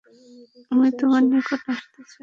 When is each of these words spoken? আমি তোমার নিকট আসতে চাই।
আমি 0.71 0.87
তোমার 0.99 1.21
নিকট 1.25 1.61
আসতে 1.71 2.01
চাই। 2.03 2.19